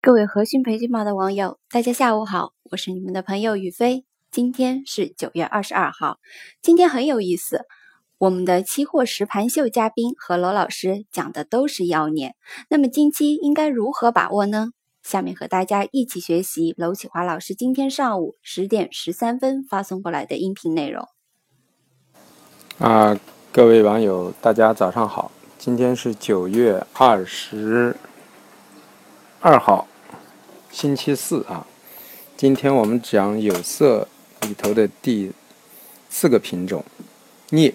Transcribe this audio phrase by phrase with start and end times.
[0.00, 4.04] 各位和讯培训班的网友，大家下午好，我是你们的朋友宇飞。
[4.30, 6.18] 今天是九月二十二号，
[6.62, 7.62] 今天很有意思。
[8.18, 12.34] 我们的期货实盘秀嘉宾和罗老师讲的都是妖孽，
[12.68, 14.70] 那么近期应该如何把握呢？
[15.02, 21.08] 下面和大家一起学习娄启华老师今天上午十点十三分发送过来的音频内容。
[22.78, 23.18] 啊，
[23.52, 27.96] 各位网友，大家早上好，今天是九月二十
[29.48, 29.86] 二号。
[30.72, 31.64] 星期四啊，
[32.36, 34.08] 今天我们讲有色
[34.40, 35.30] 里头的第
[36.10, 36.84] 四个品种
[37.50, 37.72] 镍。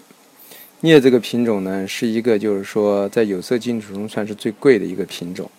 [0.81, 5.49] 镍这个品种呢，是一个就是说在有色金属中算是最贵的一个品种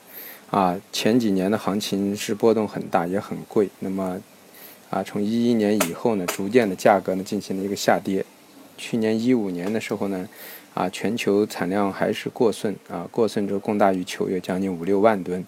[0.51, 0.79] 啊。
[0.93, 3.71] 前几年的行情是波动很大，也很贵。
[3.79, 4.21] 那么
[4.91, 8.23] 啊，从一一年以后呢，逐渐的价格呢进行了一个下跌。
[8.77, 10.29] 去年一五年的时候呢，
[10.75, 15.43] 啊，全球产量还是过剩啊，过剩之后供大于求，有将近五六万吨。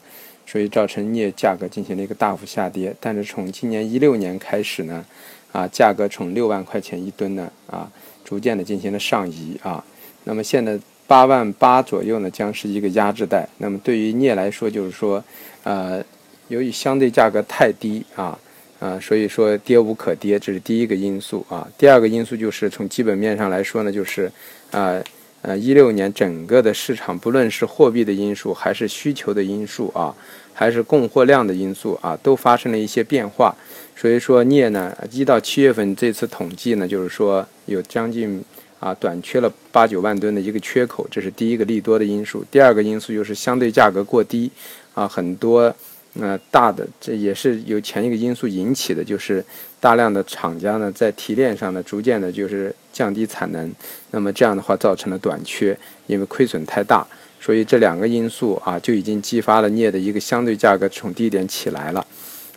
[0.47, 5.05] 所以造成镍价格进行了一个大幅下跌，但是从今年一六年开始呢，
[5.53, 7.91] 啊，价格从六万块钱一吨呢，啊，
[8.25, 9.85] 逐渐的进行了上移啊。
[10.25, 13.49] 那么现在八万八左右呢，将是一个压制带。
[13.59, 15.23] 那么对于镍来说，就是说，
[15.63, 16.05] 呃，
[16.49, 18.39] 由于相对价格太低啊，
[18.81, 21.67] 啊，所以说跌无可跌，这是第一个因素啊。
[21.77, 24.27] 第二个因素就是从基本面上来说呢，就是
[24.71, 24.93] 啊。
[24.93, 25.05] 呃，
[25.45, 30.09] 呃一六年整个的市场，不论是货币的因素，还是需求的因素啊，
[30.55, 33.55] 还是供货量的因素啊，都发生了一些变化。
[33.95, 38.43] 所以说镍呢，一到七月份这次统计呢，就是说有将近
[38.81, 42.45] 啊短缺了八九万吨的一个缺口，这是第一个利多的因素。
[42.51, 44.51] 第二个因素就是相对价格过低
[44.95, 45.75] 啊，很多。
[46.17, 49.45] 那大的这也是由前一个因素引起的，就是
[49.81, 53.71] 大量的厂家呢在提炼上呢逐渐的就是降低产能，
[54.13, 57.07] 那么这样的话造成了短缺，因为亏损太大，
[57.39, 62.07] 所以这两个因素啊就已经激发了镍的一个相对价格从低点起来了。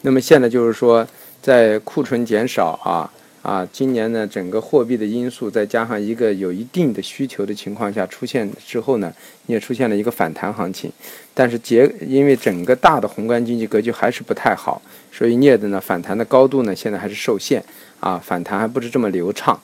[0.03, 1.05] 那么现在就是说
[1.41, 3.11] 在库存减少啊。
[3.43, 9.14] 啊，今年呢，整个货币的因素再加上一个有一定的需求的情况下出现之后呢，
[9.45, 10.92] 也出现了一个反弹行情。
[11.33, 14.81] 但是结因为整个大的宏观经济格局还是不太好，
[15.14, 17.64] 所以镍的呢反弹的高度呢现在还是受限
[18.02, 19.58] 啊，反弹还不是这么流畅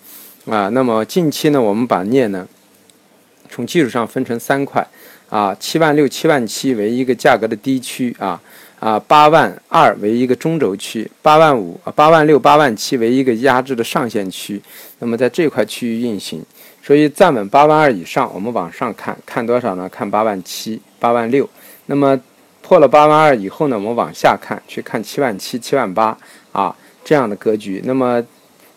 [0.46, 0.70] 啊。
[0.70, 2.48] 那么近期呢，我们把镍呢
[3.50, 4.86] 从技术上分成三块
[5.30, 8.42] 啊，七万六、七万七为一个价格的低区啊。
[8.80, 14.62] 啊，八万二为一个中轴区，八万五啊，八万六、八万七为一个压制的上限区。
[15.00, 16.44] 那么在这块区域运行，
[16.82, 19.88] 所以站稳八万二以上，我们往上看看多少呢？
[19.88, 21.50] 看八万七、八万六。
[21.86, 22.20] 那么
[22.62, 26.18] 破了八万二以后呢，我们往下看，去看七万七、七万八
[26.52, 26.76] 啊
[27.06, 27.82] 这样的格局。
[27.86, 28.22] 那么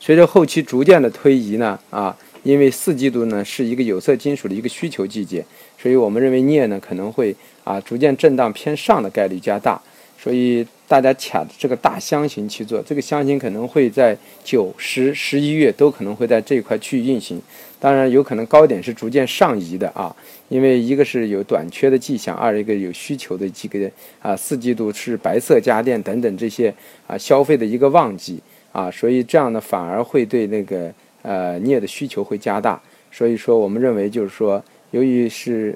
[0.07, 5.45] 随着后期逐渐的推移呢，啊，因为四季度呢是一个有色金属的一个需求季节，
[5.77, 7.35] 所以我们认为镍呢可能会
[7.65, 9.83] 啊逐渐震荡偏上的概率加大。
[10.17, 17.43] 所以大家卡着这个大箱型去做，这个箱型可能会在九、十、十一月都可能会在这一块去运行。
[17.81, 20.15] 当然，有可能高点是逐渐上移的啊，
[20.49, 23.91] 因为一个是有短缺的迹象，二一个有需求的几个
[24.23, 26.73] 啊，四季度是白色家电等等这些
[27.09, 28.41] 啊消费的一个旺季
[28.77, 30.93] 啊，所以这样呢反而会对那个
[31.23, 32.81] 呃镍的需求会加大。
[33.11, 35.75] 所以说，我们认为就是说，由于是。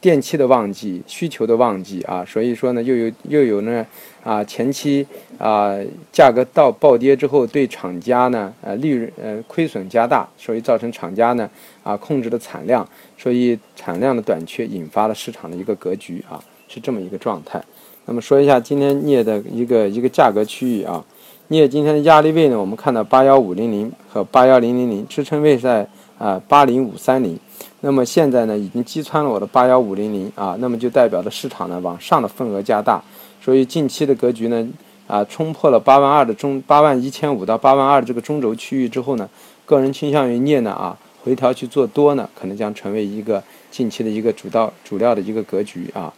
[0.00, 3.84] 电器的旺季，需求的旺季啊，所以说呢，又有又有呢
[4.22, 5.04] 啊，前期
[5.38, 5.76] 啊
[6.12, 11.50] 价格到暴跌之后，对厂家呢呃利润呃亏损加大，所以造成厂家呢
[11.82, 17.60] 啊控制的产量，所以产量的短缺引发了市场的一个格局啊，是这么一个状态。
[18.06, 21.04] 那么说一下今天镍的一个一个价格区域啊，
[21.48, 25.88] 镍今天的压力位呢，我们看到八幺五零零和八幺零零零，支撑位在
[26.18, 27.38] 啊八零五三零。
[27.80, 33.02] 那么现在呢，已经击穿了我的八幺五零零啊，那么就代表着市场呢往上的份额加大，
[33.42, 34.68] 所以近期的格局呢
[35.06, 39.26] 啊，冲破了八万二的中八万一千五到八万二这个中轴区域之后呢，
[39.64, 40.94] 个人倾向于镍呢啊
[41.24, 46.12] 回调去做多呢，可能将成为一个近期的一个主道主料的一个格局啊，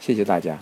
[0.00, 0.58] 谢谢大家。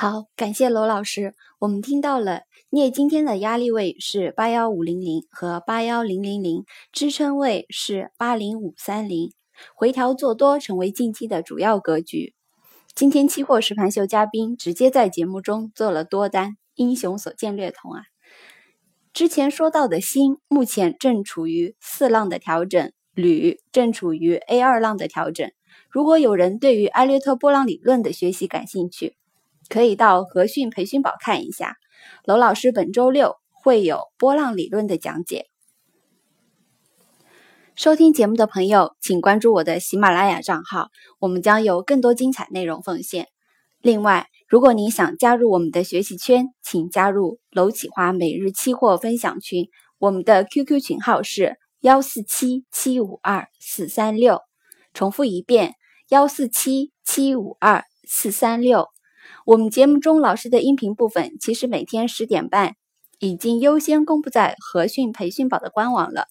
[0.00, 1.34] 好，感谢罗老师。
[1.58, 9.32] 我们听到了镍今天的压力位是八幺五零零和八幺零零零，支撑位是八零五三零，
[9.74, 12.32] 回调做多成为近期的主要格局。
[12.94, 18.02] 今天期货实盘秀嘉宾直接在节目中做了多单，英雄所见略同啊。
[19.12, 25.50] 之前说到的锌，目前正处于四浪的调整，铝正处于 A 二浪的调整。
[25.90, 29.16] 如果有人对于艾略特波浪理论的学习感兴趣，
[29.68, 31.76] 可以到和讯培训宝看一下，
[32.24, 35.46] 娄老师本周六会有波浪理论的讲解。
[37.74, 40.88] 收听节目的朋友，请关注我的喜马拉雅账号，
[41.20, 43.28] 我们将有更多精彩内容奉献。
[43.80, 49.68] 另外，如果您想加入我们的学习圈，请加入楼启华每日期货分享群，
[49.98, 54.40] 我们的 QQ 群号是幺四七七五二四三六。
[54.92, 55.74] 重复一遍：
[56.08, 58.88] 幺四七七五二四三六。
[59.48, 62.74] 我们节目中老师的音频部分，其实每天十点半
[63.18, 66.26] 已经优先公布在和讯培训宝的官网了。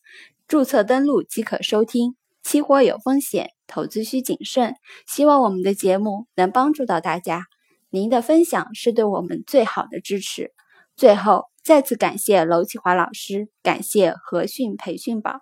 [0.48, 2.16] 注册登录即可收听。
[2.44, 4.76] 期货有风险，投资需谨慎。
[5.08, 7.46] 希望我们的节目能帮助到大家，
[7.90, 10.52] 您的分享是对我们最好的支持。
[10.96, 15.40] 最后，再次感谢娄启华老师，感谢和讯培训宝。